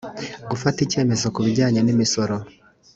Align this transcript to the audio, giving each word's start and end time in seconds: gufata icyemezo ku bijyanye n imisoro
gufata 0.51 0.77
icyemezo 0.85 1.25
ku 1.35 1.39
bijyanye 1.45 1.79
n 1.83 1.89
imisoro 1.95 2.35